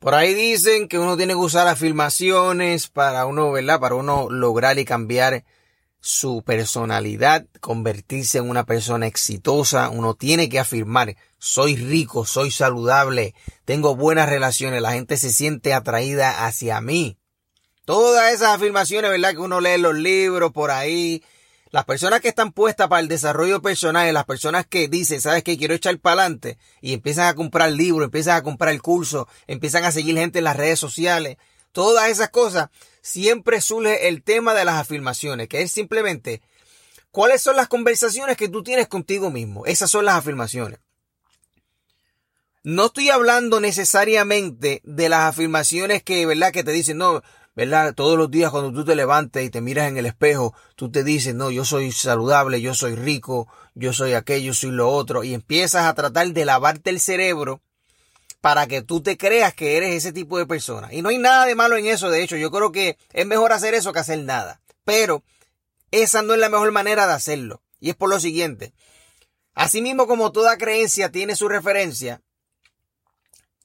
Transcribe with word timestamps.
Por 0.00 0.14
ahí 0.14 0.32
dicen 0.32 0.88
que 0.88 0.98
uno 0.98 1.14
tiene 1.18 1.34
que 1.34 1.40
usar 1.40 1.68
afirmaciones 1.68 2.88
para 2.88 3.26
uno, 3.26 3.52
¿verdad? 3.52 3.80
Para 3.80 3.96
uno 3.96 4.30
lograr 4.30 4.78
y 4.78 4.86
cambiar 4.86 5.44
su 6.00 6.42
personalidad, 6.42 7.44
convertirse 7.60 8.38
en 8.38 8.48
una 8.48 8.64
persona 8.64 9.06
exitosa. 9.06 9.90
Uno 9.90 10.14
tiene 10.14 10.48
que 10.48 10.58
afirmar, 10.58 11.16
soy 11.38 11.76
rico, 11.76 12.24
soy 12.24 12.50
saludable, 12.50 13.34
tengo 13.66 13.94
buenas 13.94 14.30
relaciones, 14.30 14.80
la 14.80 14.92
gente 14.92 15.18
se 15.18 15.34
siente 15.34 15.74
atraída 15.74 16.46
hacia 16.46 16.80
mí. 16.80 17.18
Todas 17.84 18.32
esas 18.32 18.54
afirmaciones, 18.54 19.10
¿verdad? 19.10 19.32
Que 19.32 19.40
uno 19.40 19.60
lee 19.60 19.72
en 19.72 19.82
los 19.82 19.94
libros 19.94 20.50
por 20.50 20.70
ahí. 20.70 21.22
Las 21.70 21.84
personas 21.84 22.20
que 22.20 22.28
están 22.28 22.52
puestas 22.52 22.88
para 22.88 23.00
el 23.00 23.08
desarrollo 23.08 23.62
personal, 23.62 24.12
las 24.12 24.24
personas 24.24 24.66
que 24.66 24.88
dicen, 24.88 25.20
¿sabes 25.20 25.44
qué? 25.44 25.56
Quiero 25.56 25.74
echar 25.74 25.96
para 25.98 26.22
adelante 26.22 26.58
y 26.80 26.94
empiezan 26.94 27.28
a 27.28 27.34
comprar 27.34 27.70
libros, 27.70 28.06
empiezan 28.06 28.36
a 28.36 28.42
comprar 28.42 28.72
el 28.72 28.82
curso, 28.82 29.28
empiezan 29.46 29.84
a 29.84 29.92
seguir 29.92 30.16
gente 30.16 30.38
en 30.38 30.44
las 30.44 30.56
redes 30.56 30.80
sociales. 30.80 31.36
Todas 31.72 32.10
esas 32.10 32.30
cosas, 32.30 32.70
siempre 33.02 33.60
surge 33.60 34.08
el 34.08 34.22
tema 34.22 34.54
de 34.54 34.64
las 34.64 34.76
afirmaciones, 34.76 35.48
que 35.48 35.62
es 35.62 35.70
simplemente 35.70 36.42
cuáles 37.12 37.40
son 37.42 37.56
las 37.56 37.68
conversaciones 37.68 38.36
que 38.36 38.48
tú 38.48 38.62
tienes 38.62 38.88
contigo 38.88 39.30
mismo. 39.30 39.64
Esas 39.66 39.90
son 39.90 40.04
las 40.04 40.16
afirmaciones. 40.16 40.80
No 42.62 42.86
estoy 42.86 43.08
hablando 43.08 43.58
necesariamente 43.60 44.82
de 44.84 45.08
las 45.08 45.30
afirmaciones 45.30 46.02
que, 46.02 46.26
¿verdad? 46.26 46.52
Que 46.52 46.64
te 46.64 46.72
dicen, 46.72 46.98
no, 46.98 47.22
¿verdad? 47.60 47.94
Todos 47.94 48.16
los 48.16 48.30
días 48.30 48.50
cuando 48.50 48.72
tú 48.72 48.86
te 48.86 48.94
levantes 48.94 49.44
y 49.44 49.50
te 49.50 49.60
miras 49.60 49.86
en 49.86 49.98
el 49.98 50.06
espejo, 50.06 50.54
tú 50.76 50.90
te 50.90 51.04
dices, 51.04 51.34
no, 51.34 51.50
yo 51.50 51.66
soy 51.66 51.92
saludable, 51.92 52.62
yo 52.62 52.72
soy 52.74 52.94
rico, 52.94 53.48
yo 53.74 53.92
soy 53.92 54.14
aquello, 54.14 54.54
soy 54.54 54.70
lo 54.70 54.88
otro, 54.88 55.24
y 55.24 55.34
empiezas 55.34 55.84
a 55.84 55.92
tratar 55.92 56.28
de 56.28 56.46
lavarte 56.46 56.88
el 56.88 57.00
cerebro 57.00 57.60
para 58.40 58.66
que 58.66 58.80
tú 58.80 59.02
te 59.02 59.18
creas 59.18 59.52
que 59.52 59.76
eres 59.76 59.94
ese 59.94 60.14
tipo 60.14 60.38
de 60.38 60.46
persona. 60.46 60.90
Y 60.90 61.02
no 61.02 61.10
hay 61.10 61.18
nada 61.18 61.44
de 61.44 61.54
malo 61.54 61.76
en 61.76 61.84
eso, 61.84 62.08
de 62.08 62.22
hecho, 62.22 62.38
yo 62.38 62.50
creo 62.50 62.72
que 62.72 62.96
es 63.12 63.26
mejor 63.26 63.52
hacer 63.52 63.74
eso 63.74 63.92
que 63.92 63.98
hacer 63.98 64.20
nada. 64.20 64.62
Pero 64.86 65.22
esa 65.90 66.22
no 66.22 66.32
es 66.32 66.40
la 66.40 66.48
mejor 66.48 66.72
manera 66.72 67.06
de 67.06 67.12
hacerlo. 67.12 67.60
Y 67.78 67.90
es 67.90 67.94
por 67.94 68.08
lo 68.08 68.20
siguiente. 68.20 68.72
Asimismo 69.52 70.06
como 70.06 70.32
toda 70.32 70.56
creencia 70.56 71.10
tiene 71.10 71.36
su 71.36 71.46
referencia, 71.46 72.22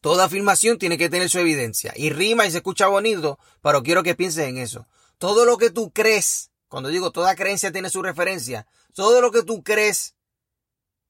toda 0.05 0.25
afirmación 0.25 0.77
tiene 0.77 0.99
que 0.99 1.09
tener 1.09 1.29
su 1.29 1.39
evidencia. 1.39 1.91
Y 1.95 2.11
rima 2.11 2.45
y 2.45 2.51
se 2.51 2.57
escucha 2.57 2.85
bonito, 2.85 3.39
pero 3.63 3.81
quiero 3.81 4.03
que 4.03 4.13
pienses 4.13 4.47
en 4.47 4.59
eso. 4.59 4.87
Todo 5.17 5.45
lo 5.45 5.57
que 5.57 5.71
tú 5.71 5.91
crees, 5.91 6.51
cuando 6.67 6.89
digo 6.89 7.11
toda 7.11 7.35
creencia 7.35 7.71
tiene 7.71 7.89
su 7.89 8.03
referencia, 8.03 8.67
todo 8.93 9.19
lo 9.19 9.31
que 9.31 9.41
tú 9.41 9.63
crees 9.63 10.13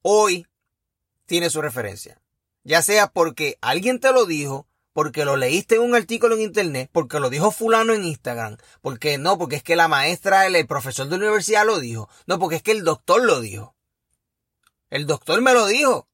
hoy 0.02 0.48
tiene 1.26 1.50
su 1.50 1.62
referencia 1.62 2.22
ya 2.66 2.82
sea 2.82 3.08
porque 3.08 3.58
alguien 3.62 4.00
te 4.00 4.12
lo 4.12 4.26
dijo, 4.26 4.68
porque 4.92 5.24
lo 5.24 5.38
leíste 5.38 5.76
en 5.76 5.82
un 5.82 5.96
artículo 5.96 6.36
en 6.36 6.42
internet, 6.42 6.90
porque 6.92 7.20
lo 7.20 7.30
dijo 7.30 7.52
fulano 7.52 7.94
en 7.94 8.04
Instagram, 8.04 8.58
porque 8.82 9.18
no, 9.18 9.38
porque 9.38 9.58
es 9.58 9.64
que 9.64 9.76
la 9.76 9.88
maestra, 9.88 10.48
el, 10.48 10.68
profesor 10.68 11.08
de 11.08 11.18
la 11.18 11.26
universidad 11.26 11.66
lo 11.66 11.80
dijo, 11.80 12.10
no, 12.26 12.40
porque 12.40 12.58
es 12.58 12.64
que 12.64 12.72
el 12.72 12.84
doctor 12.84 13.24
lo 13.24 13.40
dijo. 13.40 13.76
El 14.90 15.06
doctor 15.06 15.42
me 15.42 15.54
lo 15.54 15.68
dijo. 15.68 16.08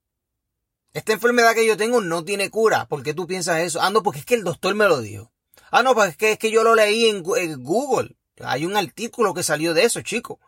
Esta 0.93 1.13
enfermedad 1.13 1.55
que 1.55 1.65
yo 1.65 1.77
tengo 1.77 2.01
no 2.01 2.25
tiene 2.25 2.49
cura. 2.49 2.85
¿Por 2.87 3.03
qué 3.03 3.13
tú 3.13 3.25
piensas 3.25 3.59
eso? 3.59 3.81
Ah, 3.81 3.89
no, 3.89 4.03
porque 4.03 4.19
es 4.19 4.25
que 4.25 4.35
el 4.35 4.43
doctor 4.43 4.75
me 4.75 4.87
lo 4.87 4.99
dijo. 4.99 5.31
Ah, 5.71 5.83
no, 5.83 5.93
porque 5.93 6.09
es 6.09 6.17
que, 6.17 6.31
es 6.33 6.39
que 6.39 6.51
yo 6.51 6.63
lo 6.63 6.75
leí 6.75 7.05
en, 7.05 7.23
Google. 7.23 8.17
Hay 8.43 8.65
un 8.65 8.75
artículo 8.75 9.33
que 9.33 9.43
salió 9.43 9.73
de 9.73 9.85
eso, 9.85 10.01
chico. 10.01 10.39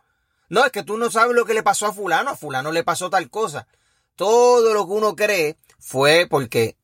No, 0.49 0.65
es 0.65 0.71
que 0.71 0.83
tú 0.83 0.97
no 0.97 1.09
sabes 1.09 1.35
lo 1.35 1.45
que 1.45 1.53
le 1.53 1.63
pasó 1.63 1.85
a 1.85 1.93
fulano, 1.93 2.31
a 2.31 2.35
fulano 2.35 2.71
le 2.71 2.83
pasó 2.83 3.09
tal 3.09 3.29
cosa. 3.29 3.67
Todo 4.15 4.73
lo 4.73 4.85
que 4.85 4.93
uno 4.93 5.15
cree 5.15 5.57
fue 5.79 6.27
porque 6.29 6.77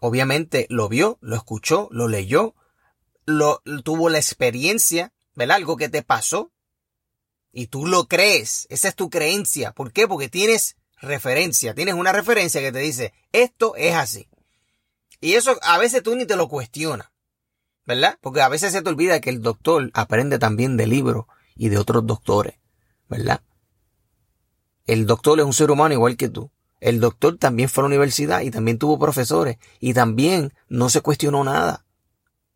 obviamente 0.00 0.66
lo 0.70 0.88
vio, 0.88 1.18
lo 1.20 1.36
escuchó, 1.36 1.88
lo 1.90 2.08
leyó, 2.08 2.54
lo 3.26 3.60
tuvo 3.84 4.08
la 4.08 4.18
experiencia, 4.18 5.12
¿verdad? 5.34 5.56
Algo 5.56 5.76
que 5.76 5.88
te 5.88 6.02
pasó 6.02 6.50
y 7.52 7.66
tú 7.66 7.86
lo 7.86 8.06
crees, 8.06 8.66
esa 8.70 8.88
es 8.88 8.94
tu 8.94 9.10
creencia. 9.10 9.72
¿Por 9.72 9.92
qué? 9.92 10.08
Porque 10.08 10.28
tienes 10.28 10.76
referencia, 11.00 11.74
tienes 11.74 11.94
una 11.94 12.12
referencia 12.12 12.60
que 12.60 12.72
te 12.72 12.80
dice, 12.80 13.12
esto 13.32 13.74
es 13.76 13.94
así. 13.94 14.28
Y 15.20 15.34
eso 15.34 15.58
a 15.62 15.78
veces 15.78 16.02
tú 16.02 16.14
ni 16.14 16.26
te 16.26 16.36
lo 16.36 16.48
cuestionas, 16.48 17.10
¿verdad? 17.84 18.18
Porque 18.20 18.40
a 18.40 18.48
veces 18.48 18.72
se 18.72 18.82
te 18.82 18.88
olvida 18.88 19.20
que 19.20 19.30
el 19.30 19.42
doctor 19.42 19.90
aprende 19.94 20.38
también 20.38 20.76
de 20.76 20.86
libros 20.86 21.26
y 21.56 21.68
de 21.68 21.78
otros 21.78 22.06
doctores, 22.06 22.54
¿verdad? 23.08 23.42
El 24.86 25.06
doctor 25.06 25.38
es 25.40 25.44
un 25.44 25.52
ser 25.52 25.70
humano 25.70 25.94
igual 25.94 26.16
que 26.16 26.28
tú. 26.28 26.50
El 26.80 27.00
doctor 27.00 27.36
también 27.36 27.68
fue 27.68 27.82
a 27.82 27.84
la 27.84 27.88
universidad 27.88 28.40
y 28.42 28.50
también 28.50 28.78
tuvo 28.78 28.98
profesores 28.98 29.58
y 29.80 29.94
también 29.94 30.54
no 30.68 30.88
se 30.88 31.00
cuestionó 31.00 31.42
nada. 31.42 31.84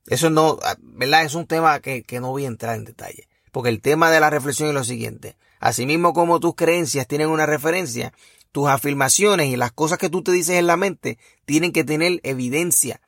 Eso 0.06 0.31
no, 0.31 0.58
¿verdad? 0.78 1.25
Es 1.25 1.34
un 1.34 1.47
tema 1.47 1.81
que, 1.81 2.02
que 2.04 2.20
no 2.20 2.31
voy 2.31 2.44
a 2.44 2.48
entrar 2.48 2.76
en 2.76 2.84
detalle. 2.84 3.28
Porque 3.50 3.69
el 3.69 3.81
tema 3.81 4.10
de 4.10 4.20
la 4.20 4.31
reflexión 4.31 4.69
es 4.69 4.75
lo 4.75 4.84
siguiente. 4.84 5.36
Asimismo 5.62 6.12
como 6.12 6.41
tus 6.41 6.56
creencias 6.56 7.06
tienen 7.06 7.28
una 7.28 7.47
referencia, 7.47 8.12
tus 8.50 8.69
afirmaciones 8.69 9.47
y 9.47 9.55
las 9.55 9.71
cosas 9.71 9.97
que 9.97 10.11
tú 10.11 10.25
te 10.25 10.33
dices 10.33 10.56
en 10.56 10.67
la 10.67 10.77
mente 10.77 11.19
tienen 11.45 11.71
que 11.71 11.84
tener 11.84 12.19
evidencia. 12.25 13.00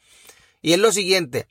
Y 0.62 0.72
es 0.72 0.78
lo 0.78 0.92
siguiente. 0.92 1.48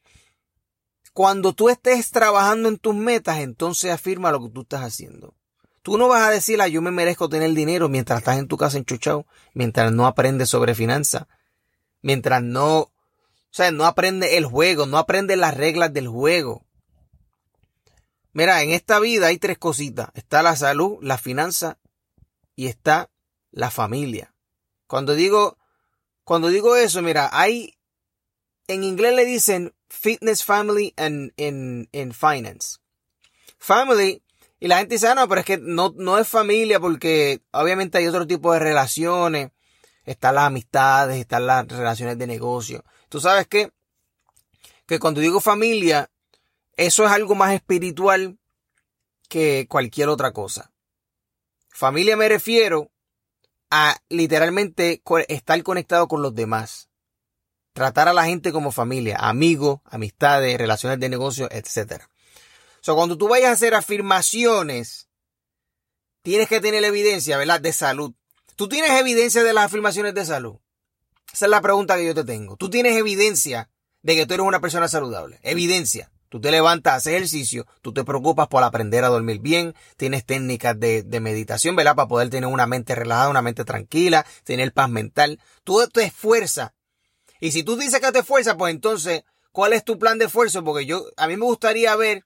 Cuando 1.11 1.51
tú 1.51 1.67
estés 1.67 2.09
trabajando 2.11 2.69
en 2.69 2.77
tus 2.77 2.95
metas, 2.95 3.39
entonces 3.39 3.91
afirma 3.91 4.31
lo 4.31 4.43
que 4.43 4.49
tú 4.49 4.61
estás 4.61 4.81
haciendo. 4.81 5.35
Tú 5.81 5.97
no 5.97 6.07
vas 6.07 6.21
a 6.21 6.31
decir, 6.31 6.61
ah, 6.61 6.69
yo 6.69 6.81
me 6.81 6.89
merezco 6.89 7.27
tener 7.27 7.51
dinero 7.51 7.89
mientras 7.89 8.19
estás 8.19 8.39
en 8.39 8.47
tu 8.47 8.55
casa 8.55 8.77
enchuchado, 8.77 9.25
mientras 9.53 9.91
no 9.91 10.07
aprendes 10.07 10.47
sobre 10.47 10.73
finanzas, 10.73 11.27
mientras 12.01 12.41
no, 12.41 12.77
o 12.77 12.91
sea, 13.51 13.71
no 13.71 13.85
aprendes 13.85 14.31
el 14.31 14.45
juego, 14.45 14.85
no 14.85 14.97
aprendes 14.97 15.37
las 15.37 15.53
reglas 15.53 15.91
del 15.91 16.07
juego. 16.07 16.63
Mira, 18.33 18.61
en 18.63 18.71
esta 18.71 18.99
vida 18.99 19.27
hay 19.27 19.37
tres 19.37 19.57
cositas. 19.57 20.09
Está 20.13 20.43
la 20.43 20.55
salud, 20.55 20.97
la 21.01 21.17
finanza 21.17 21.79
y 22.55 22.67
está 22.67 23.09
la 23.51 23.71
familia. 23.71 24.33
Cuando 24.87 25.13
digo, 25.13 25.57
cuando 26.23 26.49
digo 26.49 26.75
eso, 26.75 27.01
mira, 27.01 27.29
hay, 27.31 27.77
en 28.67 28.83
inglés 28.83 29.15
le 29.15 29.25
dicen 29.25 29.73
fitness, 29.87 30.43
family 30.43 30.93
and 30.97 31.31
in, 31.37 31.87
in 31.91 32.13
finance. 32.13 32.79
Family 33.57 34.23
y 34.63 34.69
la 34.69 34.77
gente 34.77 34.95
dice, 34.95 35.09
ah, 35.09 35.15
no, 35.15 35.27
pero 35.27 35.41
es 35.41 35.45
que 35.45 35.57
no, 35.57 35.93
no 35.97 36.17
es 36.17 36.25
familia 36.25 36.79
porque 36.79 37.41
obviamente 37.51 37.97
hay 37.97 38.07
otro 38.07 38.25
tipo 38.25 38.53
de 38.53 38.59
relaciones. 38.59 39.51
Están 40.05 40.35
las 40.35 40.45
amistades, 40.45 41.17
están 41.17 41.47
las 41.47 41.67
relaciones 41.67 42.17
de 42.17 42.27
negocio. 42.27 42.85
Tú 43.09 43.19
sabes 43.19 43.45
qué? 43.45 43.73
Que 44.85 44.99
cuando 44.99 45.19
digo 45.19 45.41
familia, 45.41 46.09
eso 46.77 47.05
es 47.05 47.11
algo 47.11 47.35
más 47.35 47.53
espiritual 47.53 48.37
que 49.29 49.67
cualquier 49.69 50.09
otra 50.09 50.31
cosa. 50.31 50.71
Familia 51.69 52.15
me 52.15 52.29
refiero 52.29 52.91
a 53.71 53.97
literalmente 54.09 55.01
estar 55.27 55.63
conectado 55.63 56.07
con 56.07 56.21
los 56.21 56.35
demás. 56.35 56.89
Tratar 57.73 58.07
a 58.07 58.13
la 58.13 58.25
gente 58.25 58.51
como 58.51 58.71
familia, 58.71 59.17
amigos, 59.17 59.79
amistades, 59.85 60.59
relaciones 60.59 60.99
de 60.99 61.09
negocio, 61.09 61.47
etcétera. 61.51 62.07
O 62.79 62.83
sea, 62.83 62.93
cuando 62.93 63.17
tú 63.17 63.27
vayas 63.27 63.49
a 63.49 63.53
hacer 63.53 63.73
afirmaciones, 63.73 65.09
tienes 66.21 66.47
que 66.47 66.61
tener 66.61 66.83
evidencia, 66.83 67.37
¿verdad? 67.37 67.59
De 67.59 67.73
salud. 67.73 68.13
¿Tú 68.55 68.69
tienes 68.69 68.91
evidencia 68.91 69.43
de 69.43 69.53
las 69.53 69.65
afirmaciones 69.65 70.13
de 70.13 70.25
salud? 70.25 70.59
Esa 71.33 71.45
es 71.45 71.49
la 71.49 71.61
pregunta 71.61 71.95
que 71.95 72.05
yo 72.05 72.13
te 72.13 72.23
tengo. 72.23 72.57
¿Tú 72.57 72.69
tienes 72.69 72.95
evidencia 72.95 73.71
de 74.03 74.15
que 74.15 74.27
tú 74.27 74.35
eres 74.35 74.45
una 74.45 74.61
persona 74.61 74.87
saludable? 74.87 75.39
Evidencia. 75.41 76.11
Tú 76.33 76.41
te 76.41 76.49
levantas, 76.49 76.95
haces 76.95 77.13
ejercicio, 77.13 77.67
tú 77.83 77.93
te 77.93 78.03
preocupas 78.03 78.47
por 78.47 78.63
aprender 78.63 79.03
a 79.03 79.09
dormir 79.09 79.37
bien, 79.37 79.75
tienes 79.97 80.25
técnicas 80.25 80.79
de, 80.79 81.03
de, 81.03 81.19
meditación, 81.19 81.75
¿verdad? 81.75 81.95
Para 81.95 82.07
poder 82.07 82.31
tener 82.31 82.49
una 82.49 82.65
mente 82.65 82.95
relajada, 82.95 83.29
una 83.29 83.43
mente 83.43 83.63
tranquila, 83.65 84.25
tener 84.43 84.73
paz 84.73 84.89
mental. 84.89 85.39
Tú 85.63 85.87
te 85.89 86.05
esfuerzas. 86.05 86.71
Y 87.39 87.51
si 87.51 87.61
tú 87.61 87.77
dices 87.77 87.99
que 87.99 88.11
te 88.11 88.17
esfuerzas, 88.17 88.55
pues 88.57 88.73
entonces, 88.73 89.23
¿cuál 89.51 89.73
es 89.73 89.85
tu 89.85 89.99
plan 89.99 90.17
de 90.17 90.25
esfuerzo? 90.25 90.63
Porque 90.63 90.87
yo, 90.87 91.05
a 91.17 91.27
mí 91.27 91.37
me 91.37 91.45
gustaría 91.45 91.95
ver 91.95 92.25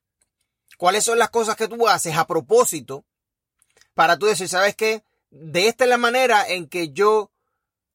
cuáles 0.77 1.03
son 1.03 1.19
las 1.19 1.29
cosas 1.29 1.57
que 1.57 1.67
tú 1.67 1.85
haces 1.89 2.15
a 2.15 2.27
propósito 2.27 3.03
para 3.93 4.17
tú 4.17 4.27
decir, 4.27 4.47
¿sabes 4.47 4.73
qué? 4.73 5.03
De 5.31 5.67
esta 5.67 5.83
es 5.83 5.89
la 5.89 5.97
manera 5.97 6.47
en 6.47 6.69
que 6.69 6.93
yo 6.93 7.29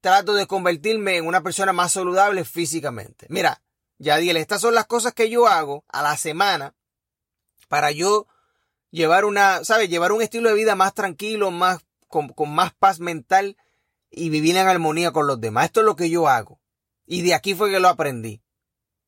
trato 0.02 0.34
de 0.34 0.46
convertirme 0.46 1.16
en 1.16 1.26
una 1.26 1.42
persona 1.42 1.72
más 1.72 1.92
saludable 1.92 2.44
físicamente. 2.44 3.24
Mira, 3.30 3.62
ya 4.02 4.16
dile, 4.16 4.40
estas 4.40 4.60
son 4.60 4.74
las 4.74 4.86
cosas 4.86 5.14
que 5.14 5.30
yo 5.30 5.46
hago 5.46 5.84
a 5.86 6.02
la 6.02 6.16
semana 6.16 6.74
para 7.68 7.92
yo 7.92 8.26
llevar 8.90 9.24
una, 9.24 9.64
¿sabes? 9.64 9.88
Llevar 9.88 10.10
un 10.10 10.22
estilo 10.22 10.48
de 10.48 10.56
vida 10.56 10.74
más 10.74 10.92
tranquilo, 10.92 11.52
más, 11.52 11.86
con, 12.08 12.28
con 12.30 12.52
más 12.52 12.74
paz 12.74 12.98
mental 12.98 13.56
y 14.10 14.28
vivir 14.28 14.56
en 14.56 14.66
armonía 14.66 15.12
con 15.12 15.28
los 15.28 15.40
demás. 15.40 15.66
Esto 15.66 15.80
es 15.80 15.86
lo 15.86 15.94
que 15.94 16.10
yo 16.10 16.26
hago. 16.26 16.60
Y 17.06 17.22
de 17.22 17.32
aquí 17.32 17.54
fue 17.54 17.70
que 17.70 17.78
lo 17.78 17.88
aprendí. 17.88 18.42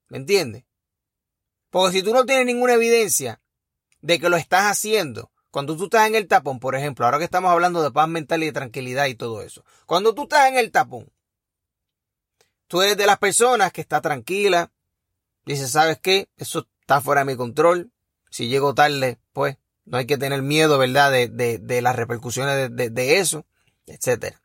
¿Me 0.09 0.19
entiendes? 0.19 0.65
Porque 1.71 1.99
si 1.99 2.05
tú 2.05 2.15
no 2.15 2.25
tienes 2.25 2.47
ninguna 2.47 2.75
evidencia 2.75 3.43
de 4.01 4.21
que 4.21 4.29
lo 4.29 4.37
estás 4.37 4.71
haciendo. 4.71 5.33
Cuando 5.51 5.77
tú 5.77 5.85
estás 5.85 6.07
en 6.07 6.15
el 6.15 6.29
tapón, 6.29 6.61
por 6.61 6.77
ejemplo, 6.77 7.05
ahora 7.05 7.19
que 7.19 7.25
estamos 7.25 7.51
hablando 7.51 7.83
de 7.83 7.91
paz 7.91 8.09
mental 8.09 8.45
y 8.45 8.47
de 8.47 8.53
tranquilidad 8.53 9.07
y 9.07 9.17
todo 9.17 9.43
eso. 9.43 9.65
Cuando 9.87 10.15
tú 10.15 10.23
estás 10.25 10.49
en 10.49 10.57
el 10.57 10.71
tapón, 10.71 11.13
Tú 12.67 12.83
eres 12.83 12.97
de 12.97 13.07
las 13.07 13.19
personas 13.19 13.73
que 13.73 13.81
está 13.81 14.01
tranquila. 14.01 14.73
Dice, 15.47 15.69
¿sabes 15.69 15.99
qué? 16.01 16.29
Eso 16.37 16.67
está 16.81 17.01
fuera 17.01 17.23
de 17.23 17.33
mi 17.33 17.37
control. 17.37 17.93
Si 18.31 18.49
llego 18.49 18.75
tarde, 18.75 19.19
pues 19.33 19.59
no 19.85 19.99
hay 19.99 20.07
que 20.07 20.19
tener 20.19 20.43
miedo, 20.43 20.79
¿verdad? 20.79 21.11
De, 21.11 21.29
de, 21.29 21.59
de 21.59 21.83
las 21.83 21.97
repercusiones 21.97 22.75
de, 22.75 22.91
de, 22.91 23.19
eso, 23.19 23.47
etcétera. 23.87 24.41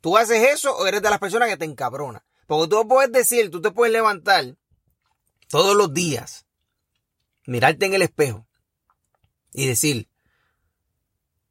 ¿Tú 0.00 0.16
haces 0.18 0.48
eso 0.50 0.76
o 0.76 0.86
eres 0.86 1.02
de 1.02 1.10
las 1.10 1.18
personas 1.18 1.48
que 1.48 1.56
te 1.56 1.64
encabrona? 1.64 2.24
Porque 2.46 2.68
tú 2.68 2.86
puedes 2.86 3.10
decir, 3.10 3.50
tú 3.50 3.62
te 3.62 3.70
puedes 3.70 3.92
levantar 3.92 4.56
todos 5.48 5.74
los 5.74 5.94
días, 5.94 6.46
mirarte 7.46 7.86
en 7.86 7.94
el 7.94 8.02
espejo 8.02 8.46
y 9.52 9.66
decir, 9.66 10.08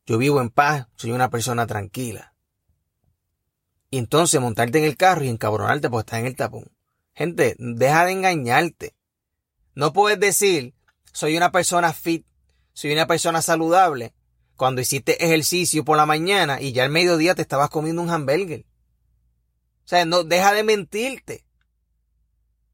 yo 0.06 0.18
vivo 0.18 0.42
en 0.42 0.50
paz, 0.50 0.88
soy 0.96 1.12
una 1.12 1.30
persona 1.30 1.66
tranquila. 1.66 2.36
Y 3.90 3.98
entonces 3.98 4.42
montarte 4.42 4.80
en 4.80 4.86
el 4.86 4.98
carro 4.98 5.24
y 5.24 5.30
encabronarte 5.30 5.90
porque 5.90 6.02
estás 6.02 6.20
en 6.20 6.26
el 6.26 6.36
tapón. 6.36 6.73
Gente, 7.14 7.56
deja 7.60 8.06
de 8.06 8.12
engañarte. 8.12 8.96
No 9.76 9.94
puedes 9.94 10.20
decir, 10.20 10.74
soy 11.12 11.38
una 11.38 11.52
persona 11.52 11.94
fit, 11.94 12.26
soy 12.74 12.94
una 12.94 13.08
persona 13.08 13.42
saludable, 13.42 14.14
cuando 14.56 14.82
hiciste 14.82 15.24
ejercicio 15.24 15.84
por 15.84 15.98
la 15.98 16.06
mañana 16.06 16.62
y 16.62 16.74
ya 16.74 16.84
al 16.84 16.90
mediodía 16.90 17.36
te 17.36 17.42
estabas 17.42 17.70
comiendo 17.70 18.02
un 18.02 18.10
hamburger. 18.10 18.66
O 19.84 19.88
sea, 19.88 20.06
no, 20.06 20.24
deja 20.24 20.54
de 20.54 20.64
mentirte. 20.64 21.46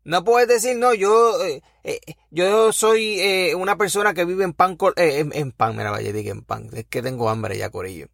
No 0.04 0.24
puedes 0.24 0.48
decir, 0.48 0.78
no, 0.78 0.94
yo, 0.94 1.44
eh, 1.44 1.62
eh, 1.84 2.00
yo 2.32 2.72
soy 2.72 3.20
eh, 3.20 3.56
una 3.56 3.78
persona 3.78 4.14
que 4.14 4.26
vive 4.26 4.44
en 4.44 4.54
pan, 4.54 4.78
en, 4.96 5.52
pan, 5.52 5.76
mira, 5.76 5.92
vaya, 5.92 6.12
dije 6.12 6.30
en 6.30 6.44
pan, 6.44 6.70
es 6.74 6.86
que 6.86 7.02
tengo 7.02 7.30
hambre 7.30 7.58
ya, 7.58 7.70
Corillo. 7.70 8.08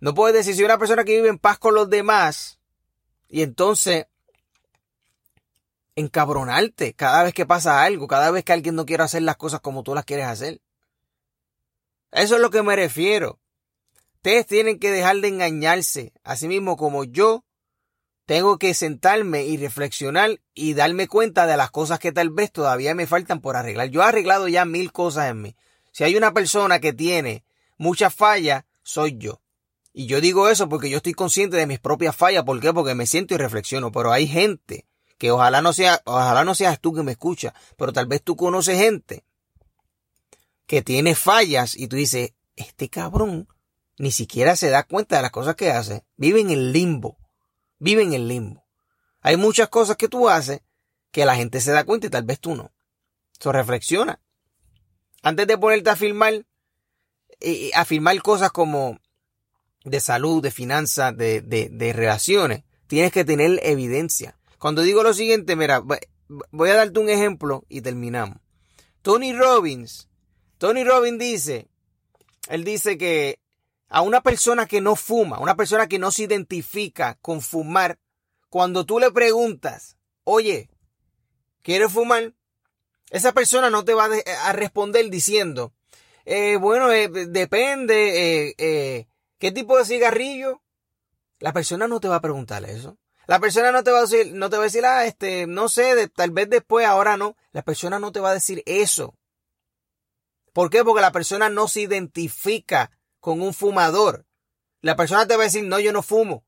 No 0.00 0.14
puedes 0.14 0.34
decir, 0.34 0.54
soy 0.54 0.64
una 0.64 0.78
persona 0.78 1.04
que 1.04 1.14
vive 1.14 1.28
en 1.28 1.38
paz 1.38 1.58
con 1.58 1.74
los 1.74 1.90
demás 1.90 2.60
y 3.28 3.42
entonces 3.42 4.06
encabronarte 5.96 6.94
cada 6.94 7.22
vez 7.22 7.34
que 7.34 7.46
pasa 7.46 7.82
algo, 7.82 8.08
cada 8.08 8.30
vez 8.30 8.44
que 8.44 8.52
alguien 8.52 8.74
no 8.74 8.86
quiere 8.86 9.02
hacer 9.02 9.22
las 9.22 9.36
cosas 9.36 9.60
como 9.60 9.82
tú 9.82 9.94
las 9.94 10.04
quieres 10.04 10.26
hacer. 10.26 10.60
Eso 12.12 12.36
es 12.36 12.40
lo 12.40 12.50
que 12.50 12.62
me 12.62 12.76
refiero. 12.76 13.40
Ustedes 14.16 14.46
tienen 14.46 14.78
que 14.78 14.90
dejar 14.90 15.16
de 15.16 15.28
engañarse, 15.28 16.12
así 16.22 16.48
mismo 16.48 16.76
como 16.76 17.04
yo 17.04 17.44
tengo 18.26 18.58
que 18.58 18.72
sentarme 18.72 19.44
y 19.44 19.56
reflexionar 19.56 20.40
y 20.54 20.74
darme 20.74 21.08
cuenta 21.08 21.46
de 21.46 21.56
las 21.56 21.70
cosas 21.70 21.98
que 21.98 22.12
tal 22.12 22.30
vez 22.30 22.50
todavía 22.50 22.94
me 22.94 23.06
faltan 23.06 23.40
por 23.40 23.56
arreglar. 23.56 23.88
Yo 23.88 24.00
he 24.00 24.04
arreglado 24.04 24.48
ya 24.48 24.64
mil 24.64 24.92
cosas 24.92 25.30
en 25.30 25.42
mí. 25.42 25.56
Si 25.92 26.04
hay 26.04 26.16
una 26.16 26.32
persona 26.32 26.80
que 26.80 26.92
tiene 26.92 27.44
muchas 27.76 28.14
fallas, 28.14 28.64
soy 28.82 29.18
yo. 29.18 29.42
Y 29.92 30.06
yo 30.06 30.20
digo 30.20 30.48
eso 30.48 30.68
porque 30.68 30.90
yo 30.90 30.96
estoy 30.96 31.12
consciente 31.12 31.56
de 31.56 31.66
mis 31.66 31.78
propias 31.78 32.16
fallas. 32.16 32.44
¿Por 32.44 32.58
qué? 32.60 32.72
Porque 32.72 32.94
me 32.94 33.06
siento 33.06 33.34
y 33.34 33.36
reflexiono. 33.36 33.92
Pero 33.92 34.10
hay 34.10 34.26
gente 34.26 34.86
que 35.24 35.30
ojalá 35.30 35.62
no 35.62 35.72
sea, 35.72 36.02
ojalá 36.04 36.44
no 36.44 36.54
seas 36.54 36.78
tú 36.78 36.92
que 36.92 37.02
me 37.02 37.12
escucha, 37.12 37.54
pero 37.78 37.94
tal 37.94 38.04
vez 38.04 38.22
tú 38.22 38.36
conoces 38.36 38.76
gente 38.76 39.24
que 40.66 40.82
tiene 40.82 41.14
fallas 41.14 41.74
y 41.74 41.88
tú 41.88 41.96
dices, 41.96 42.34
este 42.56 42.90
cabrón 42.90 43.48
ni 43.96 44.12
siquiera 44.12 44.54
se 44.54 44.68
da 44.68 44.82
cuenta 44.82 45.16
de 45.16 45.22
las 45.22 45.30
cosas 45.30 45.54
que 45.56 45.70
hace. 45.70 46.04
Vive 46.18 46.42
en 46.42 46.50
el 46.50 46.72
limbo. 46.72 47.16
Vive 47.78 48.02
en 48.02 48.12
el 48.12 48.28
limbo. 48.28 48.66
Hay 49.22 49.38
muchas 49.38 49.70
cosas 49.70 49.96
que 49.96 50.08
tú 50.08 50.28
haces 50.28 50.60
que 51.10 51.24
la 51.24 51.36
gente 51.36 51.62
se 51.62 51.72
da 51.72 51.84
cuenta 51.84 52.08
y 52.08 52.10
tal 52.10 52.24
vez 52.24 52.38
tú 52.38 52.54
no. 52.54 52.74
Eso 53.40 53.50
reflexiona. 53.50 54.20
Antes 55.22 55.46
de 55.46 55.56
ponerte 55.56 55.88
a 55.88 55.96
filmar, 55.96 56.44
eh, 57.40 57.70
a 57.74 57.86
filmar 57.86 58.20
cosas 58.20 58.52
como 58.52 59.00
de 59.84 60.00
salud, 60.00 60.42
de 60.42 60.50
finanzas, 60.50 61.16
de, 61.16 61.40
de, 61.40 61.70
de 61.70 61.94
relaciones, 61.94 62.64
tienes 62.88 63.10
que 63.10 63.24
tener 63.24 63.58
evidencia. 63.62 64.36
Cuando 64.64 64.80
digo 64.80 65.02
lo 65.02 65.12
siguiente, 65.12 65.56
mira, 65.56 65.82
voy 66.50 66.70
a 66.70 66.74
darte 66.74 66.98
un 66.98 67.10
ejemplo 67.10 67.66
y 67.68 67.82
terminamos. 67.82 68.38
Tony 69.02 69.34
Robbins, 69.34 70.08
Tony 70.56 70.84
Robbins 70.84 71.18
dice, 71.18 71.68
él 72.48 72.64
dice 72.64 72.96
que 72.96 73.40
a 73.90 74.00
una 74.00 74.22
persona 74.22 74.64
que 74.64 74.80
no 74.80 74.96
fuma, 74.96 75.38
una 75.38 75.54
persona 75.54 75.86
que 75.86 75.98
no 75.98 76.10
se 76.10 76.22
identifica 76.22 77.18
con 77.20 77.42
fumar, 77.42 77.98
cuando 78.48 78.86
tú 78.86 78.98
le 78.98 79.10
preguntas, 79.10 79.98
oye, 80.24 80.70
¿quieres 81.60 81.92
fumar? 81.92 82.32
Esa 83.10 83.32
persona 83.32 83.68
no 83.68 83.84
te 83.84 83.92
va 83.92 84.08
a 84.44 84.52
responder 84.54 85.10
diciendo, 85.10 85.74
eh, 86.24 86.56
bueno, 86.56 86.90
eh, 86.90 87.10
depende, 87.10 88.46
eh, 88.46 88.54
eh, 88.56 89.08
¿qué 89.36 89.52
tipo 89.52 89.76
de 89.76 89.84
cigarrillo? 89.84 90.62
La 91.38 91.52
persona 91.52 91.86
no 91.86 92.00
te 92.00 92.08
va 92.08 92.16
a 92.16 92.22
preguntar 92.22 92.64
eso. 92.64 92.96
La 93.26 93.40
persona 93.40 93.72
no 93.72 93.82
te 93.82 93.90
va 93.90 93.98
a 93.98 94.02
decir, 94.02 94.32
no 94.34 94.50
te 94.50 94.56
va 94.56 94.62
a 94.62 94.66
decir, 94.66 94.84
ah, 94.84 95.06
este, 95.06 95.46
no 95.46 95.68
sé, 95.68 96.08
tal 96.08 96.30
vez 96.30 96.50
después, 96.50 96.86
ahora 96.86 97.16
no. 97.16 97.36
La 97.52 97.62
persona 97.62 97.98
no 97.98 98.12
te 98.12 98.20
va 98.20 98.30
a 98.30 98.34
decir 98.34 98.62
eso. 98.66 99.16
¿Por 100.52 100.70
qué? 100.70 100.84
Porque 100.84 101.00
la 101.00 101.12
persona 101.12 101.48
no 101.48 101.66
se 101.66 101.80
identifica 101.80 102.90
con 103.20 103.40
un 103.40 103.54
fumador. 103.54 104.26
La 104.80 104.96
persona 104.96 105.26
te 105.26 105.36
va 105.36 105.42
a 105.42 105.46
decir, 105.46 105.64
no, 105.64 105.80
yo 105.80 105.92
no 105.92 106.02
fumo. 106.02 106.44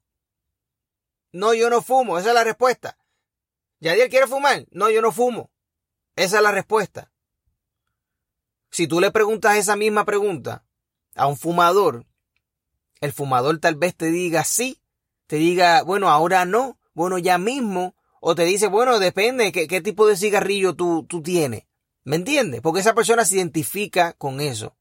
No, 1.32 1.54
yo 1.54 1.70
no 1.70 1.82
fumo. 1.82 2.18
Esa 2.18 2.28
es 2.28 2.34
la 2.34 2.44
respuesta. 2.44 2.98
¿Yadiel 3.80 4.10
quiere 4.10 4.26
fumar? 4.26 4.66
No, 4.70 4.90
yo 4.90 5.02
no 5.02 5.12
fumo. 5.12 5.50
Esa 6.14 6.36
es 6.36 6.42
la 6.42 6.52
respuesta. 6.52 7.10
Si 8.70 8.86
tú 8.86 9.00
le 9.00 9.10
preguntas 9.10 9.56
esa 9.56 9.76
misma 9.76 10.04
pregunta 10.04 10.64
a 11.14 11.26
un 11.26 11.36
fumador, 11.36 12.06
el 13.00 13.12
fumador 13.12 13.58
tal 13.58 13.76
vez 13.76 13.96
te 13.96 14.06
diga 14.10 14.44
sí 14.44 14.82
te 15.26 15.36
diga, 15.36 15.82
bueno, 15.82 16.08
ahora 16.08 16.44
no, 16.44 16.78
bueno, 16.94 17.18
ya 17.18 17.38
mismo, 17.38 17.94
o 18.20 18.34
te 18.34 18.44
dice, 18.44 18.66
bueno, 18.68 18.98
depende 18.98 19.52
qué, 19.52 19.66
qué 19.66 19.80
tipo 19.80 20.06
de 20.06 20.16
cigarrillo 20.16 20.74
tú, 20.74 21.04
tú 21.08 21.22
tienes. 21.22 21.64
¿Me 22.04 22.16
entiendes? 22.16 22.60
Porque 22.60 22.80
esa 22.80 22.94
persona 22.94 23.24
se 23.24 23.36
identifica 23.36 24.12
con 24.12 24.40
eso. 24.40 24.76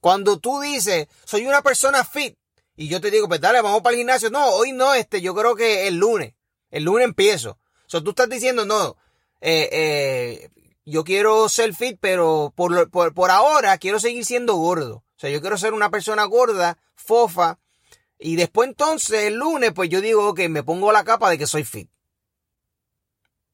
Cuando 0.00 0.38
tú 0.38 0.60
dices, 0.60 1.06
soy 1.24 1.46
una 1.46 1.62
persona 1.62 2.04
fit, 2.04 2.36
y 2.76 2.88
yo 2.88 3.00
te 3.00 3.10
digo, 3.10 3.28
pues 3.28 3.40
dale, 3.40 3.60
vamos 3.62 3.82
para 3.82 3.94
el 3.94 3.98
gimnasio. 3.98 4.30
No, 4.30 4.50
hoy 4.50 4.72
no, 4.72 4.94
este, 4.94 5.20
yo 5.20 5.34
creo 5.34 5.54
que 5.54 5.86
el 5.86 5.96
lunes. 5.96 6.34
El 6.70 6.84
lunes 6.84 7.04
empiezo. 7.04 7.50
O 7.50 7.88
sea, 7.88 8.00
tú 8.00 8.10
estás 8.10 8.28
diciendo, 8.28 8.64
no, 8.64 8.96
eh, 9.40 9.68
eh, 9.70 10.50
yo 10.84 11.04
quiero 11.04 11.48
ser 11.48 11.74
fit, 11.74 11.98
pero 12.00 12.52
por, 12.56 12.90
por, 12.90 13.14
por 13.14 13.30
ahora 13.30 13.78
quiero 13.78 14.00
seguir 14.00 14.24
siendo 14.24 14.54
gordo. 14.54 14.96
O 14.96 15.18
sea, 15.18 15.30
yo 15.30 15.40
quiero 15.40 15.56
ser 15.56 15.72
una 15.72 15.90
persona 15.90 16.24
gorda, 16.24 16.78
fofa, 16.96 17.60
y 18.18 18.36
después 18.36 18.68
entonces 18.68 19.24
el 19.24 19.34
lunes, 19.34 19.72
pues 19.72 19.90
yo 19.90 20.00
digo, 20.00 20.34
que 20.34 20.48
me 20.48 20.62
pongo 20.62 20.92
la 20.92 21.04
capa 21.04 21.30
de 21.30 21.38
que 21.38 21.46
soy 21.46 21.64
fit. 21.64 21.90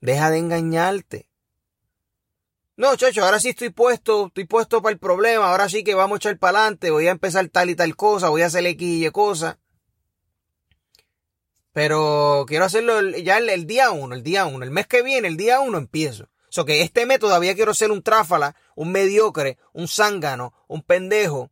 Deja 0.00 0.30
de 0.30 0.38
engañarte. 0.38 1.28
No, 2.76 2.96
chacho, 2.96 3.22
ahora 3.24 3.40
sí 3.40 3.50
estoy 3.50 3.70
puesto, 3.70 4.28
estoy 4.28 4.46
puesto 4.46 4.80
para 4.80 4.92
el 4.92 4.98
problema, 4.98 5.50
ahora 5.50 5.68
sí 5.68 5.84
que 5.84 5.94
vamos 5.94 6.16
a 6.16 6.18
echar 6.18 6.38
para 6.38 6.60
adelante, 6.60 6.90
voy 6.90 7.08
a 7.08 7.10
empezar 7.10 7.46
tal 7.48 7.68
y 7.68 7.74
tal 7.74 7.94
cosa, 7.94 8.30
voy 8.30 8.40
a 8.40 8.46
hacer 8.46 8.64
X 8.64 8.88
y 8.88 9.06
Y 9.06 9.10
cosa. 9.10 9.58
Pero 11.72 12.46
quiero 12.48 12.64
hacerlo 12.64 13.00
ya 13.18 13.38
el, 13.38 13.66
día 13.66 13.90
uno, 13.90 14.14
el 14.14 14.22
día 14.22 14.46
uno, 14.46 14.64
el 14.64 14.70
mes 14.70 14.86
que 14.86 15.02
viene, 15.02 15.28
el 15.28 15.36
día 15.36 15.60
uno 15.60 15.78
empiezo. 15.78 16.24
O 16.24 16.52
sea 16.52 16.64
que 16.64 16.82
este 16.82 17.06
mes 17.06 17.20
todavía 17.20 17.54
quiero 17.54 17.74
ser 17.74 17.92
un 17.92 18.02
tráfala, 18.02 18.56
un 18.74 18.90
mediocre, 18.90 19.58
un 19.72 19.86
zángano, 19.86 20.52
un 20.66 20.82
pendejo, 20.82 21.50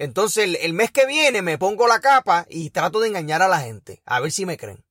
entonces 0.00 0.56
el, 0.62 0.72
mes 0.72 0.90
que 0.90 1.04
viene 1.04 1.42
me 1.42 1.58
pongo 1.58 1.86
la 1.86 2.00
capa 2.00 2.46
y 2.48 2.70
trato 2.70 3.00
de 3.00 3.08
engañar 3.08 3.42
a 3.42 3.48
la 3.48 3.60
gente, 3.60 4.00
a 4.06 4.18
ver 4.18 4.32
si 4.32 4.46
me 4.46 4.56
creen. 4.56 4.82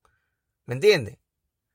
¿Me 0.67 0.75
entiendes? 0.75 1.17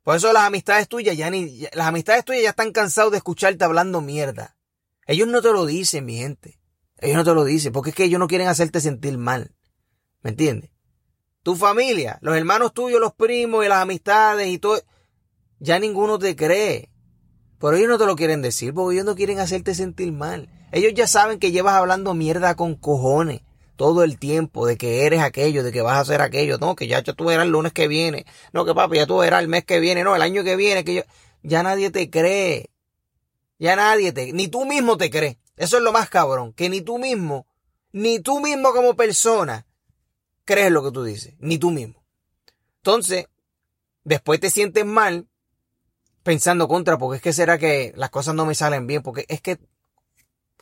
Por 0.04 0.14
eso 0.14 0.32
las 0.32 0.44
amistades 0.44 0.86
tuyas 0.86 1.16
ya 1.16 1.30
ni, 1.30 1.66
las 1.72 1.88
amistades 1.88 2.24
tuyas 2.24 2.44
ya 2.44 2.50
están 2.50 2.70
cansados 2.70 3.10
de 3.10 3.16
escucharte 3.16 3.64
hablando 3.64 4.00
mierda. 4.00 4.56
Ellos 5.04 5.26
no 5.26 5.42
te 5.42 5.50
lo 5.50 5.66
dicen, 5.66 6.04
mi 6.04 6.18
gente. 6.18 6.60
Ellos 6.98 7.16
no 7.16 7.24
te 7.24 7.34
lo 7.34 7.42
dicen, 7.42 7.72
porque 7.72 7.90
es 7.90 7.96
que 7.96 8.04
ellos 8.04 8.20
no 8.20 8.28
quieren 8.28 8.46
hacerte 8.46 8.80
sentir 8.80 9.18
mal. 9.18 9.52
¿Me 10.22 10.30
entiendes? 10.30 10.70
Tu 11.42 11.56
familia, 11.56 12.20
los 12.22 12.36
hermanos 12.36 12.72
tuyos, 12.72 13.00
los 13.00 13.14
primos 13.14 13.64
y 13.64 13.68
las 13.68 13.82
amistades 13.82 14.46
y 14.46 14.58
todo, 14.58 14.80
ya 15.58 15.80
ninguno 15.80 16.20
te 16.20 16.36
cree. 16.36 16.88
Pero 17.58 17.74
ellos 17.74 17.88
no 17.88 17.98
te 17.98 18.06
lo 18.06 18.14
quieren 18.14 18.42
decir, 18.42 18.72
porque 18.72 18.94
ellos 18.94 19.06
no 19.06 19.16
quieren 19.16 19.40
hacerte 19.40 19.74
sentir 19.74 20.12
mal. 20.12 20.48
Ellos 20.74 20.92
ya 20.92 21.06
saben 21.06 21.38
que 21.38 21.52
llevas 21.52 21.74
hablando 21.74 22.14
mierda 22.14 22.56
con 22.56 22.74
cojones 22.74 23.42
todo 23.76 24.02
el 24.02 24.18
tiempo 24.18 24.66
de 24.66 24.76
que 24.76 25.06
eres 25.06 25.20
aquello, 25.20 25.62
de 25.62 25.70
que 25.70 25.82
vas 25.82 25.94
a 25.94 26.00
hacer 26.00 26.20
aquello. 26.20 26.58
No, 26.58 26.74
que 26.74 26.88
ya 26.88 27.00
tú 27.04 27.30
eras 27.30 27.46
el 27.46 27.52
lunes 27.52 27.72
que 27.72 27.86
viene. 27.86 28.26
No, 28.52 28.64
que 28.64 28.74
papi, 28.74 28.96
ya 28.96 29.06
tú 29.06 29.22
eras 29.22 29.40
el 29.40 29.46
mes 29.46 29.64
que 29.64 29.78
viene. 29.78 30.02
No, 30.02 30.16
el 30.16 30.22
año 30.22 30.42
que 30.42 30.56
viene. 30.56 30.84
que 30.84 30.94
yo... 30.94 31.02
Ya 31.44 31.62
nadie 31.62 31.92
te 31.92 32.10
cree. 32.10 32.70
Ya 33.60 33.76
nadie 33.76 34.12
te... 34.12 34.32
Ni 34.32 34.48
tú 34.48 34.64
mismo 34.64 34.96
te 34.96 35.10
crees. 35.10 35.36
Eso 35.56 35.76
es 35.76 35.82
lo 35.84 35.92
más 35.92 36.10
cabrón. 36.10 36.52
Que 36.52 36.68
ni 36.68 36.80
tú 36.80 36.98
mismo, 36.98 37.46
ni 37.92 38.18
tú 38.18 38.40
mismo 38.40 38.72
como 38.72 38.96
persona, 38.96 39.68
crees 40.44 40.72
lo 40.72 40.82
que 40.82 40.90
tú 40.90 41.04
dices. 41.04 41.34
Ni 41.38 41.56
tú 41.56 41.70
mismo. 41.70 42.04
Entonces, 42.78 43.26
después 44.02 44.40
te 44.40 44.50
sientes 44.50 44.84
mal 44.84 45.28
pensando 46.24 46.66
contra, 46.66 46.98
porque 46.98 47.18
es 47.18 47.22
que 47.22 47.32
será 47.32 47.58
que 47.58 47.92
las 47.94 48.10
cosas 48.10 48.34
no 48.34 48.44
me 48.44 48.56
salen 48.56 48.88
bien, 48.88 49.02
porque 49.02 49.24
es 49.28 49.40
que 49.40 49.60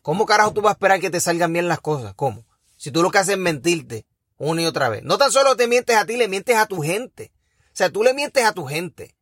¿Cómo 0.02 0.26
carajo 0.26 0.52
tú 0.52 0.60
vas 0.60 0.70
a 0.70 0.74
esperar 0.74 1.00
que 1.00 1.10
te 1.10 1.20
salgan 1.20 1.52
bien 1.52 1.68
las 1.68 1.80
cosas? 1.80 2.14
¿Cómo? 2.14 2.44
Si 2.76 2.90
tú 2.90 3.02
lo 3.02 3.10
que 3.10 3.18
haces 3.18 3.34
es 3.34 3.40
mentirte 3.40 4.06
una 4.36 4.62
y 4.62 4.66
otra 4.66 4.88
vez. 4.88 5.04
No 5.04 5.18
tan 5.18 5.30
solo 5.30 5.56
te 5.56 5.68
mientes 5.68 5.96
a 5.96 6.04
ti, 6.04 6.16
le 6.16 6.26
mientes 6.26 6.56
a 6.56 6.66
tu 6.66 6.82
gente. 6.82 7.32
O 7.66 7.74
sea, 7.74 7.90
tú 7.90 8.02
le 8.02 8.12
mientes 8.12 8.44
a 8.44 8.52
tu 8.52 8.66
gente. 8.66 9.16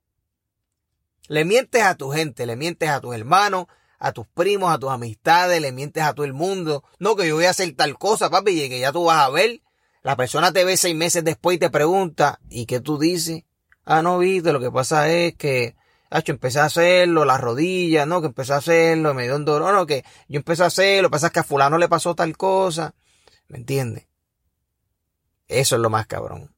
Le 1.28 1.44
mientes 1.44 1.82
a 1.82 1.94
tu 1.94 2.10
gente, 2.10 2.46
le 2.46 2.56
mientes 2.56 2.88
a 2.88 3.00
tus 3.00 3.14
hermanos, 3.14 3.66
a 3.98 4.12
tus 4.12 4.26
primos, 4.26 4.72
a 4.72 4.78
tus 4.78 4.90
amistades, 4.90 5.60
le 5.60 5.72
mientes 5.72 6.02
a 6.02 6.14
todo 6.14 6.24
el 6.24 6.32
mundo. 6.32 6.82
No, 6.98 7.14
que 7.14 7.28
yo 7.28 7.36
voy 7.36 7.44
a 7.44 7.50
hacer 7.50 7.70
tal 7.76 7.98
cosa, 7.98 8.30
papi, 8.30 8.62
y 8.62 8.68
que 8.70 8.80
ya 8.80 8.92
tú 8.92 9.04
vas 9.04 9.18
a 9.18 9.30
ver. 9.30 9.60
La 10.02 10.16
persona 10.16 10.52
te 10.52 10.64
ve 10.64 10.78
seis 10.78 10.96
meses 10.96 11.22
después 11.22 11.56
y 11.56 11.58
te 11.58 11.68
pregunta, 11.68 12.40
¿y 12.48 12.64
qué 12.64 12.80
tú 12.80 12.98
dices? 12.98 13.44
Ah, 13.84 14.00
no, 14.00 14.18
viste, 14.18 14.52
lo 14.52 14.60
que 14.60 14.70
pasa 14.70 15.10
es 15.10 15.34
que, 15.36 15.76
hecho, 16.18 16.32
empecé 16.32 16.58
a 16.58 16.64
hacerlo, 16.64 17.24
las 17.24 17.40
rodillas, 17.40 18.06
no, 18.06 18.20
que 18.20 18.26
empecé 18.26 18.52
a 18.52 18.56
hacerlo, 18.56 19.14
me 19.14 19.24
dio 19.24 19.36
un 19.36 19.44
dolor, 19.44 19.72
no, 19.74 19.86
que 19.86 20.04
yo 20.28 20.38
empecé 20.38 20.64
a 20.64 20.66
hacerlo, 20.66 21.10
pasa 21.10 21.30
que 21.30 21.40
a 21.40 21.44
fulano 21.44 21.78
le 21.78 21.88
pasó 21.88 22.14
tal 22.14 22.36
cosa. 22.36 22.94
¿Me 23.48 23.58
entiendes? 23.58 24.06
Eso 25.46 25.76
es 25.76 25.82
lo 25.82 25.90
más 25.90 26.06
cabrón. 26.06 26.54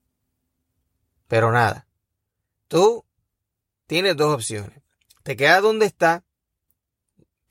Pero 1.28 1.52
nada. 1.52 1.86
Tú 2.68 3.04
tienes 3.86 4.16
dos 4.16 4.34
opciones. 4.34 4.82
Te 5.22 5.36
quedas 5.36 5.62
donde 5.62 5.86
está, 5.86 6.24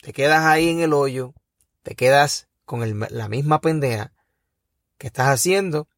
te 0.00 0.12
quedas 0.12 0.44
ahí 0.44 0.68
en 0.68 0.80
el 0.80 0.92
hoyo, 0.92 1.34
te 1.82 1.94
quedas 1.94 2.48
con 2.64 2.82
la 3.10 3.28
misma 3.28 3.60
pendeja 3.60 4.12
que 4.98 5.06
estás 5.06 5.28
haciendo 5.28 5.88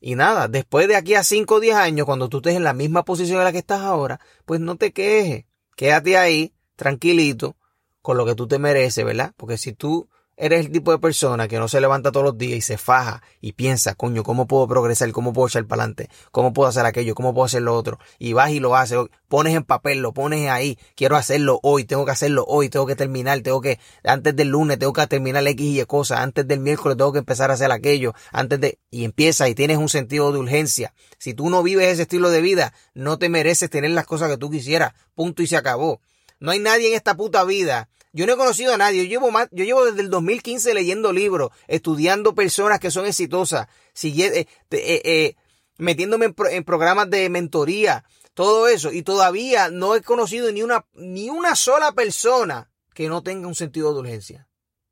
y 0.00 0.14
nada, 0.14 0.46
después 0.48 0.86
de 0.86 0.96
aquí 0.96 1.14
a 1.14 1.24
5 1.24 1.56
o 1.56 1.60
10 1.60 1.74
años, 1.74 2.06
cuando 2.06 2.28
tú 2.28 2.38
estés 2.38 2.54
en 2.54 2.64
la 2.64 2.72
misma 2.72 3.04
posición 3.04 3.38
en 3.38 3.44
la 3.44 3.52
que 3.52 3.58
estás 3.58 3.80
ahora, 3.80 4.20
pues 4.44 4.60
no 4.60 4.76
te 4.76 4.92
quejes, 4.92 5.46
quédate 5.78 6.18
ahí, 6.18 6.52
tranquilito, 6.74 7.56
con 8.02 8.16
lo 8.16 8.26
que 8.26 8.34
tú 8.34 8.48
te 8.48 8.58
mereces, 8.58 9.04
¿verdad? 9.04 9.32
Porque 9.36 9.56
si 9.56 9.72
tú 9.72 10.08
eres 10.38 10.64
el 10.64 10.72
tipo 10.72 10.92
de 10.92 10.98
persona 10.98 11.48
que 11.48 11.58
no 11.58 11.66
se 11.68 11.80
levanta 11.80 12.12
todos 12.12 12.24
los 12.24 12.38
días 12.38 12.58
y 12.58 12.60
se 12.60 12.78
faja 12.78 13.22
y 13.40 13.52
piensa, 13.52 13.94
coño, 13.94 14.22
¿cómo 14.22 14.46
puedo 14.46 14.68
progresar? 14.68 15.10
¿Cómo 15.10 15.32
puedo 15.32 15.48
echar 15.48 15.66
para 15.66 15.82
adelante? 15.82 16.08
¿Cómo 16.30 16.52
puedo 16.52 16.68
hacer 16.68 16.86
aquello? 16.86 17.14
¿Cómo 17.14 17.34
puedo 17.34 17.44
hacer 17.44 17.62
lo 17.62 17.74
otro? 17.74 17.98
Y 18.18 18.32
vas 18.32 18.50
y 18.50 18.60
lo 18.60 18.76
haces, 18.76 18.98
pones 19.26 19.54
en 19.54 19.64
papel, 19.64 19.98
lo 19.98 20.12
pones 20.12 20.48
ahí, 20.48 20.78
quiero 20.94 21.16
hacerlo 21.16 21.58
hoy, 21.62 21.84
tengo 21.84 22.04
que 22.04 22.12
hacerlo 22.12 22.44
hoy, 22.46 22.68
tengo 22.68 22.86
que 22.86 22.94
terminar, 22.94 23.40
tengo 23.40 23.60
que, 23.60 23.80
antes 24.04 24.34
del 24.36 24.48
lunes 24.48 24.78
tengo 24.78 24.92
que 24.92 25.06
terminar 25.08 25.46
X 25.46 25.66
y 25.66 25.80
Y 25.80 25.84
cosas, 25.86 26.20
antes 26.20 26.46
del 26.46 26.60
miércoles 26.60 26.96
tengo 26.96 27.12
que 27.12 27.18
empezar 27.18 27.50
a 27.50 27.54
hacer 27.54 27.72
aquello, 27.72 28.14
antes 28.30 28.60
de, 28.60 28.78
y 28.90 29.04
empieza 29.04 29.48
y 29.48 29.54
tienes 29.54 29.78
un 29.78 29.88
sentido 29.88 30.32
de 30.32 30.38
urgencia. 30.38 30.94
Si 31.18 31.34
tú 31.34 31.50
no 31.50 31.64
vives 31.64 31.88
ese 31.88 32.02
estilo 32.02 32.30
de 32.30 32.40
vida, 32.40 32.72
no 32.94 33.18
te 33.18 33.28
mereces 33.28 33.70
tener 33.70 33.90
las 33.90 34.06
cosas 34.06 34.30
que 34.30 34.36
tú 34.36 34.50
quisieras, 34.50 34.94
punto 35.14 35.42
y 35.42 35.48
se 35.48 35.56
acabó. 35.56 36.00
No 36.38 36.52
hay 36.52 36.60
nadie 36.60 36.88
en 36.88 36.94
esta 36.94 37.16
puta 37.16 37.42
vida 37.42 37.88
yo 38.12 38.26
no 38.26 38.32
he 38.32 38.36
conocido 38.36 38.74
a 38.74 38.78
nadie. 38.78 39.04
Yo 39.04 39.08
llevo 39.08 39.30
más, 39.30 39.48
yo 39.50 39.64
llevo 39.64 39.84
desde 39.84 40.00
el 40.00 40.10
2015 40.10 40.74
leyendo 40.74 41.12
libros, 41.12 41.50
estudiando 41.66 42.34
personas 42.34 42.80
que 42.80 42.90
son 42.90 43.06
exitosas, 43.06 43.68
eh, 44.02 44.46
eh, 44.46 44.46
eh, 44.70 45.36
metiéndome 45.78 46.34
en, 46.50 46.64
programas 46.64 47.10
de 47.10 47.28
mentoría, 47.28 48.04
todo 48.34 48.68
eso. 48.68 48.92
Y 48.92 49.02
todavía 49.02 49.68
no 49.68 49.94
he 49.94 50.02
conocido 50.02 50.50
ni 50.52 50.62
una, 50.62 50.86
ni 50.94 51.30
una 51.30 51.54
sola 51.54 51.92
persona 51.92 52.70
que 52.94 53.08
no 53.08 53.22
tenga 53.22 53.46
un 53.46 53.54
sentido 53.54 53.92
de 53.92 54.00
urgencia. 54.00 54.48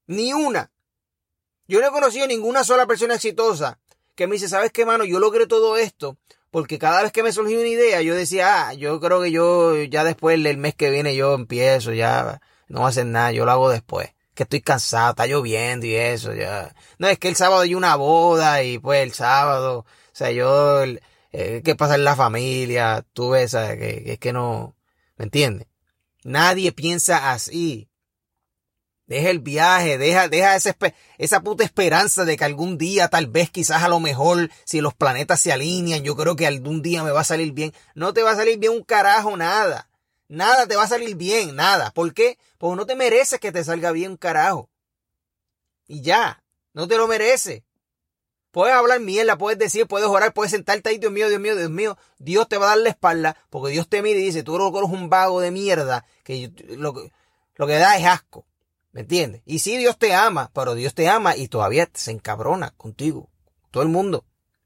Ni 0.07 0.33
una. 0.33 0.71
Yo 1.67 1.81
no 1.81 1.89
he 1.89 1.91
conocido 1.91 2.27
ninguna 2.27 2.63
sola 2.63 2.87
persona 2.87 3.15
exitosa 3.15 3.81
que 4.15 4.27
me 4.27 4.35
dice, 4.35 4.49
¿sabes 4.49 4.71
qué, 4.73 4.87
mano? 4.87 5.05
Yo 5.05 5.19
logré 5.19 5.47
todo 5.47 5.77
esto 5.77 6.17
porque 6.51 6.79
cada 6.79 7.03
vez 7.03 7.13
que 7.13 7.23
me 7.23 7.33
surgió 7.33 7.59
una 7.59 7.69
idea, 7.69 8.01
yo 8.03 8.15
decía, 8.15 8.69
ah, 8.69 8.75
yo 8.75 9.01
creo 9.01 9.21
que 9.21 9.31
yo 9.31 9.83
ya 9.83 10.05
después 10.05 10.43
del 10.43 10.57
mes 10.57 10.75
que 10.75 10.91
viene 10.91 11.17
yo 11.17 11.35
empiezo, 11.35 11.93
ya 11.93 12.41
no 12.69 12.87
hacen 12.87 13.13
nada, 13.13 13.33
yo 13.33 13.45
lo 13.45 13.53
hago 13.53 13.71
después. 13.71 14.11
Que 14.35 14.43
estoy 14.43 14.61
cansado, 14.61 15.11
está 15.11 15.27
lloviendo 15.27 15.87
y 15.87 15.95
eso, 15.95 16.35
ya. 16.35 16.75
No, 16.99 17.09
es 17.09 17.19
que 17.19 17.29
el 17.29 17.37
sábado 17.37 17.63
hay 17.63 17.75
una 17.75 17.97
boda 17.97 18.63
y 18.63 18.79
pues 18.79 19.03
el 19.03 19.13
sábado, 19.13 19.81
o 19.81 19.87
sea, 20.13 20.31
yo, 20.31 20.85
eh, 21.33 21.63
¿qué 21.65 21.75
pasa 21.77 21.95
en 21.95 22.05
la 22.05 22.17
familia? 22.17 23.05
Tú 23.13 23.31
ves, 23.31 23.53
Que, 23.53 24.03
que 24.05 24.13
es 24.15 24.19
que 24.19 24.33
no, 24.33 24.77
¿me 25.17 25.25
entiendes? 25.25 25.69
Nadie 26.25 26.73
piensa 26.73 27.33
así. 27.33 27.89
Deja 29.07 29.31
el 29.31 29.39
viaje, 29.39 29.99
deja, 29.99 30.29
deja 30.29 30.57
esa, 30.57 30.77
esa 31.17 31.41
puta 31.41 31.63
esperanza 31.63 32.25
de 32.25 32.37
que 32.37 32.45
algún 32.45 32.77
día, 32.77 33.09
tal 33.09 33.29
vez, 33.29 33.51
quizás 33.51 33.85
a 33.85 33.89
lo 33.89 34.01
mejor, 34.01 34.51
si 34.65 34.81
los 34.81 34.95
planetas 34.95 35.39
se 35.39 35.53
alinean, 35.53 36.03
yo 36.03 36.17
creo 36.17 36.35
que 36.35 36.47
algún 36.47 36.83
día 36.83 37.05
me 37.05 37.13
va 37.13 37.21
a 37.21 37.25
salir 37.25 37.53
bien. 37.53 37.73
No 37.95 38.13
te 38.13 38.23
va 38.23 38.33
a 38.33 38.37
salir 38.37 38.59
bien 38.59 38.73
un 38.73 38.83
carajo, 38.83 39.37
nada. 39.37 39.89
Nada 40.29 40.67
te 40.67 40.77
va 40.77 40.85
a 40.85 40.89
salir 40.89 41.17
bien, 41.17 41.55
nada. 41.55 41.91
¿Por 41.93 42.13
qué? 42.15 42.39
Porque 42.59 42.77
no 42.77 42.87
te 42.87 42.97
mereces 42.97 43.39
que 43.39 43.53
te 43.53 43.63
salga 43.65 43.93
bien 43.93 44.17
carajo. 44.17 44.71
Y 45.87 46.03
ya, 46.03 46.43
no 46.73 46.89
te 46.89 46.97
lo 46.97 47.07
mereces. 47.07 47.63
Puedes 48.51 48.75
hablar 48.75 49.01
mierda, 49.01 49.37
puedes 49.37 49.59
decir, 49.59 49.87
puedes 49.87 50.09
orar, 50.09 50.33
puedes 50.33 50.51
sentarte 50.51 50.89
ahí, 50.89 50.99
Dios 50.99 51.13
mío, 51.13 51.29
Dios 51.29 51.41
mío, 51.41 51.57
Dios 51.57 51.71
mío. 51.71 51.99
Dios 52.19 52.49
te 52.49 52.57
va 52.57 52.67
a 52.67 52.69
dar 52.71 52.79
la 52.79 52.89
espalda 52.89 53.37
porque 53.51 53.73
Dios 53.73 53.89
te 53.89 54.01
mira 54.03 54.19
y 54.19 54.25
dice, 54.25 54.43
tú 54.43 54.57
eres 54.57 54.91
un 54.91 55.11
vago 55.11 55.41
de 55.41 55.51
mierda 55.51 56.07
que 56.25 56.51
lo, 56.71 56.95
lo 57.55 57.67
que 57.67 57.75
da 57.75 57.99
es 57.99 58.07
asco. 58.07 58.47
¿Me 58.93 59.03
entiendes? 59.03 59.43
Y 59.45 59.59
sí, 59.59 59.77
Dios 59.77 59.99
te 59.99 60.15
ama, 60.15 60.51
pero 60.55 60.75
Dios 60.75 60.95
te 60.95 61.07
ama 61.07 61.37
y 61.37 61.49
todavía 61.49 61.87
se 61.93 62.13
encabrona 62.13 62.71
contigo. 62.79 63.29
Todo 63.71 63.83
el 63.83 63.91
mundo. 63.91 64.25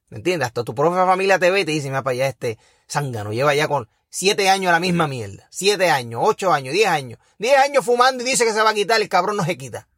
¿Me 0.08 0.18
entiendes? 0.18 0.46
Hasta 0.46 0.62
tu 0.62 0.72
propia 0.72 1.04
familia 1.04 1.40
te 1.40 1.50
ve 1.50 1.60
y 1.60 1.64
te 1.64 1.72
dice, 1.72 1.88
mira 1.88 2.04
para 2.04 2.12
allá 2.12 2.28
este 2.28 2.58
zángano, 2.88 3.32
lleva 3.32 3.56
ya 3.56 3.66
con 3.66 3.88
siete 4.10 4.50
años 4.50 4.72
la 4.72 4.80
misma 4.80 5.06
mierda. 5.06 5.46
Siete 5.50 5.90
años, 5.90 6.20
ocho 6.22 6.52
años, 6.52 6.74
diez 6.74 6.88
años. 6.88 7.18
Diez 7.38 7.56
años 7.56 7.84
fumando 7.84 8.22
y 8.22 8.26
dice 8.26 8.44
que 8.44 8.52
se 8.52 8.60
va 8.60 8.70
a 8.70 8.74
quitar, 8.74 9.00
el 9.00 9.08
cabrón 9.08 9.36
no 9.36 9.44
se 9.44 9.56
quita. 9.56 9.88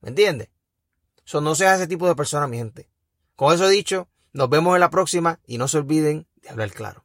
¿Me 0.00 0.10
entiendes? 0.10 0.50
Eso 1.26 1.40
no 1.40 1.54
seas 1.54 1.80
ese 1.80 1.88
tipo 1.88 2.06
de 2.06 2.14
persona, 2.14 2.46
mi 2.46 2.58
gente. 2.58 2.88
Con 3.34 3.52
eso 3.52 3.66
dicho, 3.66 4.08
nos 4.32 4.48
vemos 4.50 4.74
en 4.74 4.80
la 4.80 4.90
próxima 4.90 5.40
y 5.46 5.58
no 5.58 5.66
se 5.66 5.78
olviden 5.78 6.28
de 6.36 6.50
hablar 6.50 6.70
claro. 6.70 7.03